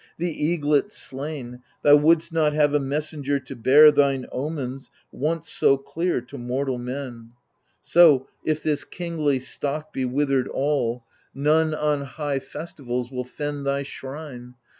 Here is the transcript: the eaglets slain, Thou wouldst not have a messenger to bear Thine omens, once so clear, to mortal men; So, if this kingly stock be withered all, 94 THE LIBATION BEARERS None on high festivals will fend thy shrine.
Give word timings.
the 0.17 0.31
eaglets 0.33 0.97
slain, 0.97 1.61
Thou 1.83 1.95
wouldst 1.95 2.33
not 2.33 2.53
have 2.53 2.73
a 2.73 2.79
messenger 2.79 3.39
to 3.41 3.55
bear 3.55 3.91
Thine 3.91 4.25
omens, 4.31 4.89
once 5.11 5.47
so 5.51 5.77
clear, 5.77 6.21
to 6.21 6.39
mortal 6.39 6.79
men; 6.79 7.33
So, 7.81 8.27
if 8.43 8.63
this 8.63 8.83
kingly 8.83 9.39
stock 9.39 9.93
be 9.93 10.05
withered 10.05 10.47
all, 10.47 11.03
94 11.35 11.43
THE 11.43 11.49
LIBATION 11.59 11.71
BEARERS 11.77 11.81
None 11.83 11.91
on 12.01 12.05
high 12.13 12.39
festivals 12.39 13.11
will 13.11 13.25
fend 13.25 13.63
thy 13.67 13.83
shrine. 13.83 14.55